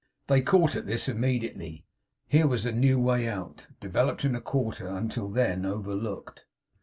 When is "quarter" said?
4.41-4.87